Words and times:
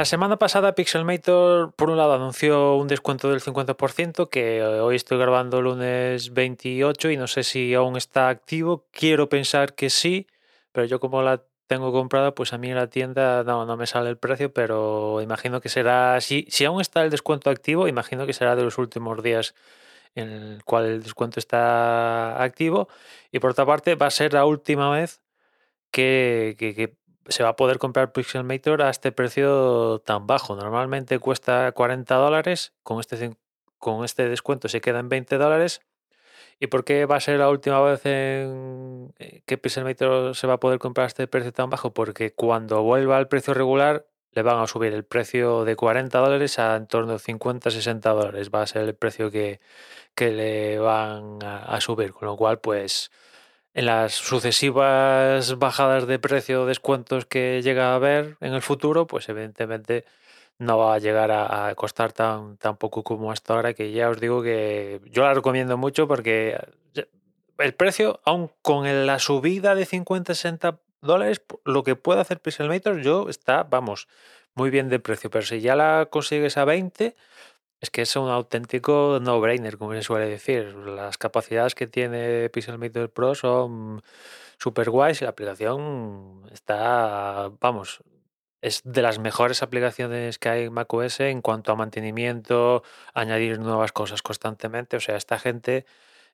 La 0.00 0.06
semana 0.06 0.38
pasada 0.38 0.74
Pixelmator, 0.74 1.74
por 1.74 1.90
un 1.90 1.98
lado, 1.98 2.14
anunció 2.14 2.76
un 2.76 2.88
descuento 2.88 3.30
del 3.30 3.42
50%, 3.42 4.30
que 4.30 4.62
hoy 4.62 4.96
estoy 4.96 5.18
grabando 5.18 5.60
lunes 5.60 6.32
28 6.32 7.10
y 7.10 7.18
no 7.18 7.26
sé 7.26 7.44
si 7.44 7.74
aún 7.74 7.98
está 7.98 8.30
activo. 8.30 8.86
Quiero 8.92 9.28
pensar 9.28 9.74
que 9.74 9.90
sí, 9.90 10.26
pero 10.72 10.86
yo 10.86 11.00
como 11.00 11.20
la 11.20 11.44
tengo 11.66 11.92
comprada, 11.92 12.34
pues 12.34 12.54
a 12.54 12.56
mí 12.56 12.70
en 12.70 12.76
la 12.76 12.86
tienda 12.86 13.44
no, 13.44 13.66
no 13.66 13.76
me 13.76 13.86
sale 13.86 14.08
el 14.08 14.16
precio, 14.16 14.54
pero 14.54 15.20
imagino 15.20 15.60
que 15.60 15.68
será, 15.68 16.18
si, 16.22 16.46
si 16.48 16.64
aún 16.64 16.80
está 16.80 17.02
el 17.02 17.10
descuento 17.10 17.50
activo, 17.50 17.86
imagino 17.86 18.24
que 18.24 18.32
será 18.32 18.56
de 18.56 18.62
los 18.62 18.78
últimos 18.78 19.22
días 19.22 19.54
en 20.14 20.30
el 20.30 20.64
cual 20.64 20.86
el 20.86 21.02
descuento 21.02 21.38
está 21.38 22.42
activo. 22.42 22.88
Y 23.32 23.38
por 23.38 23.50
otra 23.50 23.66
parte, 23.66 23.96
va 23.96 24.06
a 24.06 24.10
ser 24.10 24.32
la 24.32 24.46
última 24.46 24.90
vez 24.90 25.20
que, 25.90 26.56
que 26.58 26.94
se 27.28 27.42
va 27.42 27.50
a 27.50 27.56
poder 27.56 27.78
comprar 27.78 28.12
Pixelmator 28.12 28.82
a 28.82 28.90
este 28.90 29.12
precio 29.12 30.00
tan 30.00 30.26
bajo. 30.26 30.56
Normalmente 30.56 31.18
cuesta 31.18 31.72
40 31.72 32.14
dólares, 32.14 32.72
con 32.82 33.00
este, 33.00 33.36
con 33.78 34.04
este 34.04 34.28
descuento 34.28 34.68
se 34.68 34.80
queda 34.80 35.00
en 35.00 35.08
20 35.08 35.38
dólares. 35.38 35.80
¿Y 36.58 36.66
por 36.66 36.84
qué 36.84 37.06
va 37.06 37.16
a 37.16 37.20
ser 37.20 37.38
la 37.38 37.48
última 37.48 37.80
vez 37.80 38.04
en 38.04 39.14
eh, 39.18 39.42
que 39.46 39.56
Pixelmator 39.58 40.36
se 40.36 40.46
va 40.46 40.54
a 40.54 40.60
poder 40.60 40.78
comprar 40.78 41.04
a 41.04 41.08
este 41.08 41.26
precio 41.26 41.52
tan 41.52 41.70
bajo? 41.70 41.94
Porque 41.94 42.34
cuando 42.34 42.82
vuelva 42.82 43.16
al 43.16 43.28
precio 43.28 43.54
regular 43.54 44.06
le 44.32 44.42
van 44.42 44.58
a 44.58 44.66
subir 44.66 44.92
el 44.92 45.04
precio 45.04 45.64
de 45.64 45.74
40 45.74 46.18
dólares 46.18 46.58
a 46.58 46.76
en 46.76 46.86
torno 46.86 47.14
a 47.14 47.18
50-60 47.18 48.00
dólares. 48.14 48.50
Va 48.54 48.62
a 48.62 48.66
ser 48.66 48.82
el 48.82 48.94
precio 48.94 49.30
que, 49.30 49.60
que 50.14 50.30
le 50.30 50.78
van 50.78 51.42
a, 51.42 51.64
a 51.64 51.80
subir. 51.80 52.12
Con 52.12 52.28
lo 52.28 52.36
cual, 52.36 52.60
pues 52.60 53.10
en 53.74 53.86
las 53.86 54.14
sucesivas 54.14 55.58
bajadas 55.58 56.06
de 56.06 56.18
precio 56.18 56.66
descuentos 56.66 57.26
que 57.26 57.62
llega 57.62 57.92
a 57.92 57.94
haber 57.94 58.36
en 58.40 58.54
el 58.54 58.62
futuro, 58.62 59.06
pues 59.06 59.28
evidentemente 59.28 60.04
no 60.58 60.78
va 60.78 60.94
a 60.94 60.98
llegar 60.98 61.30
a, 61.30 61.74
costar 61.74 62.12
tan, 62.12 62.56
poco 62.78 63.02
como 63.02 63.32
hasta 63.32 63.54
ahora, 63.54 63.72
que 63.72 63.92
ya 63.92 64.10
os 64.10 64.20
digo 64.20 64.42
que 64.42 65.00
yo 65.06 65.22
la 65.22 65.34
recomiendo 65.34 65.78
mucho 65.78 66.06
porque 66.06 66.58
el 67.58 67.74
precio, 67.74 68.20
aún 68.24 68.50
con 68.62 69.06
la 69.06 69.18
subida 69.18 69.74
de 69.74 69.86
50-60 69.86 70.78
dólares, 71.00 71.42
lo 71.64 71.82
que 71.82 71.96
puede 71.96 72.20
hacer 72.20 72.40
Pixelmator, 72.40 73.00
yo 73.00 73.28
está, 73.28 73.62
vamos, 73.62 74.08
muy 74.54 74.70
bien 74.70 74.88
de 74.88 74.98
precio, 74.98 75.30
pero 75.30 75.46
si 75.46 75.60
ya 75.60 75.76
la 75.76 76.08
consigues 76.10 76.56
a 76.56 76.64
20, 76.64 77.16
es 77.80 77.90
que 77.90 78.02
es 78.02 78.14
un 78.16 78.28
auténtico 78.28 79.18
no-brainer, 79.22 79.78
como 79.78 79.94
se 79.94 80.02
suele 80.02 80.28
decir. 80.28 80.74
Las 80.74 81.18
capacidades 81.18 81.74
que 81.74 81.86
tiene 81.86 82.50
Pixelmator 82.50 83.10
Pro 83.10 83.34
son 83.34 84.02
super 84.58 84.90
guays 84.90 85.22
y 85.22 85.24
la 85.24 85.30
aplicación 85.30 86.42
está, 86.52 87.50
vamos, 87.60 88.02
es 88.62 88.82
de 88.84 89.02
las 89.02 89.18
mejores 89.18 89.62
aplicaciones 89.62 90.38
que 90.38 90.48
hay 90.50 90.64
en 90.64 90.72
macOS 90.74 91.20
en 91.20 91.40
cuanto 91.42 91.72
a 91.72 91.76
mantenimiento, 91.76 92.82
añadir 93.14 93.58
nuevas 93.58 93.92
cosas 93.92 94.22
constantemente. 94.22 94.96
O 94.96 95.00
sea, 95.00 95.16
esta 95.16 95.38
gente, 95.38 95.86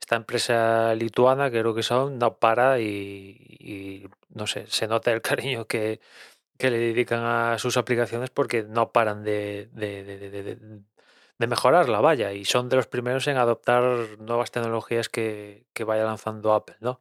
esta 0.00 0.16
empresa 0.16 0.94
lituana, 0.94 1.50
creo 1.50 1.74
que 1.74 1.82
son, 1.82 2.18
no 2.18 2.38
para 2.38 2.80
y, 2.80 4.08
no 4.30 4.46
sé, 4.46 4.66
se 4.68 4.88
nota 4.88 5.12
el 5.12 5.22
cariño 5.22 5.66
que, 5.66 6.00
que, 6.58 6.70
le 6.70 6.78
dedican 6.78 7.22
a 7.22 7.58
sus 7.58 7.76
aplicaciones 7.76 8.30
porque 8.30 8.62
no 8.64 8.92
paran 8.92 9.24
de 9.24 9.68
mejorarla, 11.38 12.00
vaya, 12.00 12.32
y 12.32 12.44
son 12.44 12.68
de 12.68 12.76
los 12.76 12.86
primeros 12.86 13.26
en 13.26 13.36
adoptar 13.36 14.18
nuevas 14.18 14.50
tecnologías 14.50 15.08
que, 15.08 15.66
que 15.72 15.84
vaya 15.84 16.04
lanzando 16.04 16.54
Apple, 16.54 16.76
¿no? 16.80 17.00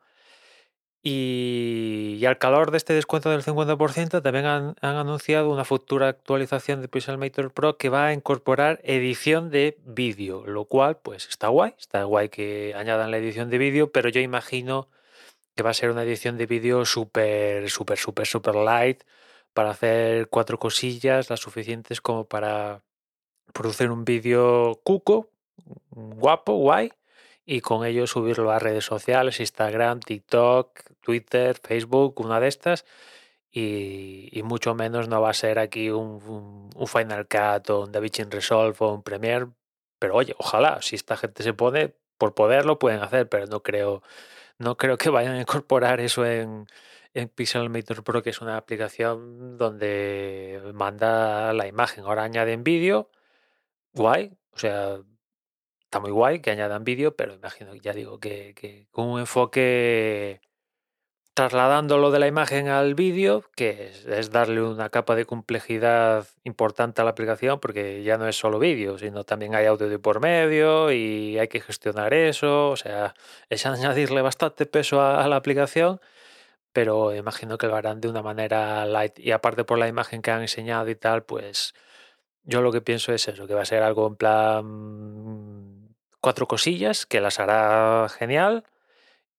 Y, 1.06 2.24
al 2.26 2.38
calor 2.38 2.72
de 2.72 2.78
este 2.78 2.94
descuento 2.94 3.30
del 3.30 3.44
50%, 3.44 4.22
también 4.22 4.46
han, 4.46 4.76
han, 4.80 4.96
anunciado 4.96 5.50
una 5.52 5.66
futura 5.66 6.08
actualización 6.08 6.82
de 6.82 6.88
Pixelmator 6.88 7.52
Pro 7.54 7.78
que 7.78 7.90
va 7.90 8.08
a 8.08 8.14
incorporar 8.14 8.80
edición 8.84 9.50
de 9.52 9.78
vídeo, 9.84 10.46
lo 10.48 10.64
cual, 10.64 10.98
pues 11.04 11.28
está 11.28 11.50
guay, 11.50 11.74
está 11.78 12.06
guay 12.06 12.30
que 12.30 12.74
añadan 12.78 13.12
la 13.12 13.18
edición 13.18 13.50
de 13.50 13.58
vídeo, 13.58 13.92
pero 13.92 14.08
yo 14.08 14.22
imagino 14.22 14.88
que 15.56 15.64
va 15.64 15.72
a 15.72 15.74
ser 15.74 15.92
una 15.92 16.04
edición 16.04 16.38
de 16.38 16.46
vídeo 16.46 16.86
súper, 16.86 17.70
súper, 17.70 17.98
súper, 17.98 18.26
súper 18.28 18.56
light 18.56 19.04
para 19.54 19.72
hacer 19.72 20.30
cuatro 20.30 20.58
cosillas, 20.60 21.30
las 21.30 21.42
suficientes 21.42 22.02
como 22.02 22.26
para 22.26 22.82
producir 23.54 23.92
un 23.92 24.04
vídeo 24.04 24.82
cuco, 24.84 25.30
guapo, 25.92 26.56
guay, 26.58 26.92
y 27.46 27.62
con 27.62 27.86
ello 27.86 28.08
subirlo 28.08 28.52
a 28.52 28.60
redes 28.60 28.86
sociales, 28.86 29.40
Instagram, 29.40 30.00
TikTok, 30.00 30.80
Twitter, 31.02 31.58
Facebook, 31.62 32.20
una 32.20 32.40
de 32.40 32.48
estas. 32.48 32.86
Y, 33.52 34.42
mucho 34.44 34.74
menos 34.74 35.08
no 35.10 35.22
va 35.22 35.30
a 35.30 35.34
ser 35.34 35.60
aquí 35.60 35.90
un, 35.92 36.70
Final 36.88 37.28
Cut 37.28 37.70
o 37.70 37.82
un 37.84 37.92
DaVinci 37.92 38.24
Resolve 38.24 38.76
o 38.80 38.94
un 38.94 39.04
Premiere. 39.04 39.48
Pero 40.00 40.16
oye, 40.16 40.36
ojalá, 40.38 40.82
si 40.82 40.96
esta 40.96 41.18
gente 41.18 41.44
se 41.44 41.54
pone, 41.54 41.94
por 42.18 42.34
poder 42.34 42.66
lo 42.66 42.80
pueden 42.80 43.02
hacer, 43.02 43.30
pero 43.30 43.46
no 43.48 43.62
creo, 43.62 44.02
no 44.58 44.78
creo 44.78 44.98
que 44.98 45.10
vayan 45.10 45.36
a 45.36 45.42
incorporar 45.42 46.00
eso 46.02 46.26
en, 46.26 46.68
en 47.14 47.30
Pixelmator 47.30 48.04
Pro, 48.04 48.24
que 48.24 48.32
es 48.32 48.42
una 48.42 48.58
aplicación 48.58 49.58
donde 49.58 50.62
manda 50.74 51.54
la 51.54 51.68
imagen. 51.68 52.06
Ahora 52.06 52.24
añaden 52.24 52.64
vídeo 52.64 53.10
guay, 53.94 54.38
o 54.52 54.58
sea, 54.58 55.00
está 55.84 56.00
muy 56.00 56.12
guay 56.12 56.40
que 56.42 56.52
añadan 56.52 56.84
vídeo, 56.84 57.16
pero 57.16 57.34
imagino, 57.34 57.76
ya 57.76 57.94
digo, 57.94 58.20
que, 58.20 58.88
con 58.92 59.08
un 59.08 59.20
enfoque 59.20 60.42
trasladándolo 61.34 62.12
de 62.12 62.20
la 62.20 62.28
imagen 62.28 62.68
al 62.68 62.96
vídeo, 62.96 63.44
que 63.56 63.92
es, 64.06 64.32
darle 64.32 64.62
una 64.62 64.90
capa 64.90 65.16
de 65.16 65.26
complejidad 65.26 66.28
importante 66.44 67.02
a 67.02 67.06
la 67.06 67.12
aplicación, 67.12 67.60
porque 67.60 68.04
ya 68.04 68.18
no 68.18 68.28
es 68.28 68.36
solo 68.38 68.60
vídeo, 68.60 68.98
sino 69.00 69.24
también 69.24 69.56
hay 69.56 69.66
audio 69.66 69.90
de 69.90 70.00
por 70.00 70.20
medio 70.20 70.92
y 70.92 71.40
hay 71.40 71.48
que 71.48 71.62
gestionar 71.62 72.14
eso, 72.14 72.70
o 72.72 72.78
sea, 72.78 73.16
es 73.50 73.66
añadirle 73.66 74.22
bastante 74.22 74.66
peso 74.66 75.02
a 75.02 75.28
la 75.28 75.38
aplicación, 75.38 76.00
pero 76.74 77.16
imagino 77.16 77.58
que 77.58 77.68
lo 77.68 77.76
harán 77.76 78.02
de 78.02 78.10
una 78.10 78.24
manera 78.24 78.86
light. 78.86 79.20
Y 79.20 79.32
aparte 79.32 79.64
por 79.64 79.78
la 79.78 79.88
imagen 79.88 80.22
que 80.22 80.32
han 80.32 80.42
enseñado 80.42 80.90
y 80.90 80.96
tal, 80.96 81.24
pues 81.24 81.74
yo 82.44 82.62
lo 82.62 82.72
que 82.72 82.82
pienso 82.82 83.14
es 83.14 83.28
eso, 83.28 83.48
que 83.48 83.54
va 83.54 83.62
a 83.62 83.66
ser 83.66 83.84
algo 83.84 84.08
en 84.08 84.16
plan 84.16 85.96
cuatro 86.20 86.48
cosillas, 86.48 87.06
que 87.06 87.22
las 87.22 87.40
hará 87.40 88.08
genial 88.10 88.64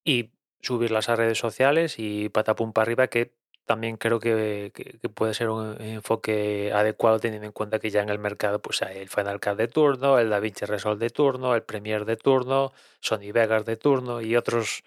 y 0.05 0.33
subirlas 0.63 1.09
a 1.09 1.17
redes 1.17 1.39
sociales 1.39 1.97
y 1.99 2.29
patapum 2.31 2.73
para 2.73 2.85
arriba, 2.85 3.09
que 3.09 3.33
también 3.65 3.97
creo 3.97 4.21
que, 4.21 4.73
puede 5.15 5.35
ser 5.35 5.49
un 5.49 5.81
enfoque 5.81 6.73
adecuado 6.75 7.19
teniendo 7.19 7.47
en 7.47 7.53
cuenta 7.53 7.79
que 7.79 7.91
ya 7.91 8.03
en 8.03 8.11
el 8.11 8.19
mercado 8.19 8.61
pues 8.61 8.83
hay 8.83 8.99
el 8.99 9.09
Final 9.09 9.41
Cut 9.41 9.57
de 9.57 9.69
turno, 9.69 10.19
el 10.19 10.31
DaVinci 10.31 10.67
Resolve 10.67 11.05
de 11.05 11.11
turno, 11.11 11.55
el 11.55 11.63
Premiere 11.63 12.05
de 12.05 12.17
turno, 12.17 12.73
Sony 13.01 13.33
Vegas 13.33 13.65
de 13.65 13.77
turno 13.77 14.21
y 14.21 14.37
otros 14.37 14.85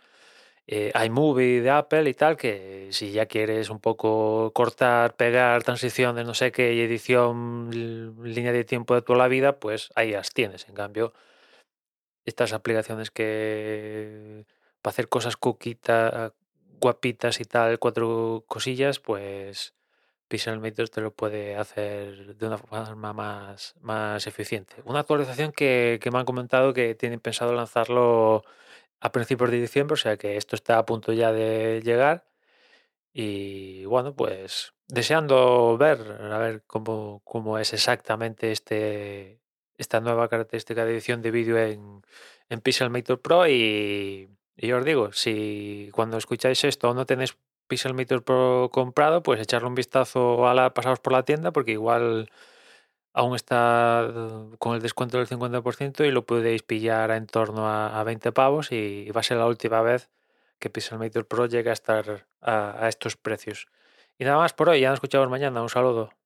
eh, 0.67 0.91
iMovie 1.06 1.61
de 1.61 1.69
Apple 1.72 2.09
y 2.09 2.13
tal, 2.13 2.38
que 2.38 2.76
si 2.91 3.11
ya 3.11 3.25
quieres 3.25 3.69
un 3.69 3.79
poco 3.79 4.51
cortar, 4.53 5.15
pegar 5.15 5.63
transiciones, 5.63 6.25
no 6.25 6.33
sé 6.33 6.51
qué, 6.51 6.73
y 6.73 6.81
edición, 6.81 7.69
línea 8.23 8.51
de 8.51 8.63
tiempo 8.63 8.95
de 8.95 9.01
toda 9.01 9.19
la 9.19 9.27
vida, 9.27 9.59
pues 9.59 9.89
ahí 9.95 10.11
las 10.11 10.31
tienes. 10.33 10.67
En 10.69 10.75
cambio, 10.75 11.13
estas 12.25 12.53
aplicaciones 12.53 13.11
que 13.11 14.45
para 14.81 14.91
hacer 14.91 15.09
cosas 15.09 15.37
coquitas, 15.37 16.33
guapitas 16.79 17.39
y 17.41 17.45
tal, 17.45 17.79
cuatro 17.79 18.43
cosillas, 18.47 18.99
pues 18.99 19.73
Pixelmator 20.27 20.89
te 20.89 21.01
lo 21.01 21.11
puede 21.11 21.55
hacer 21.55 22.35
de 22.35 22.47
una 22.47 22.57
forma 22.57 23.13
más, 23.13 23.75
más 23.81 24.27
eficiente. 24.27 24.75
Una 24.85 25.00
actualización 25.00 25.51
que, 25.51 26.00
que 26.01 26.12
me 26.12 26.19
han 26.19 26.25
comentado 26.25 26.73
que 26.73 26.95
tienen 26.95 27.19
pensado 27.19 27.53
lanzarlo 27.53 28.44
a 29.00 29.12
principios 29.12 29.51
de 29.51 29.62
diciembre, 29.62 29.94
o 29.94 29.97
sea 29.97 30.17
que 30.17 30.38
esto 30.38 30.56
está 30.56 30.77
a 30.77 30.85
punto 30.85 31.13
ya 31.13 31.31
de 31.31 31.81
llegar. 31.83 32.25
Y 33.19 33.83
bueno, 33.85 34.15
pues 34.15 34.75
deseando 34.87 35.75
ver, 35.75 36.19
a 36.21 36.37
ver 36.37 36.63
cómo, 36.67 37.23
cómo 37.25 37.57
es 37.57 37.73
exactamente 37.73 38.51
este, 38.51 39.41
esta 39.75 39.99
nueva 40.01 40.29
característica 40.29 40.85
de 40.85 40.91
edición 40.91 41.23
de 41.23 41.31
vídeo 41.31 41.57
en, 41.57 42.03
en 42.47 42.61
Pixelmator 42.61 43.19
Pro. 43.19 43.47
Y, 43.47 44.29
y 44.55 44.71
os 44.71 44.85
digo, 44.85 45.11
si 45.13 45.89
cuando 45.93 46.17
escucháis 46.17 46.63
esto 46.63 46.93
no 46.93 47.07
tenéis 47.07 47.35
Pixelmator 47.67 48.23
Pro 48.23 48.69
comprado, 48.71 49.23
pues 49.23 49.41
echarle 49.41 49.67
un 49.67 49.73
vistazo 49.73 50.47
a 50.47 50.53
la, 50.53 50.75
pasaros 50.75 50.99
por 50.99 51.13
la 51.13 51.23
tienda, 51.23 51.51
porque 51.51 51.71
igual 51.71 52.29
aún 53.13 53.35
está 53.35 54.13
con 54.59 54.75
el 54.75 54.81
descuento 54.83 55.17
del 55.17 55.27
50% 55.27 56.05
y 56.05 56.11
lo 56.11 56.27
podéis 56.27 56.61
pillar 56.61 57.09
en 57.09 57.25
torno 57.25 57.67
a, 57.67 58.03
20 58.03 58.31
pavos 58.31 58.71
y 58.71 59.09
va 59.09 59.21
a 59.21 59.23
ser 59.23 59.37
la 59.37 59.47
última 59.47 59.81
vez 59.81 60.07
que 60.59 60.69
Pixelmator 60.69 61.27
Pro 61.27 61.45
llegue 61.45 61.69
a 61.69 61.74
estar 61.74 62.27
a, 62.42 62.86
a 62.86 62.89
estos 62.89 63.18
precios. 63.18 63.68
Y 64.18 64.25
nada 64.25 64.38
más 64.38 64.54
por 64.54 64.69
hoy, 64.69 64.81
ya 64.81 64.89
nos 64.89 64.98
escuchamos 64.98 65.30
mañana, 65.30 65.62
un 65.62 65.69
saludo. 65.69 66.16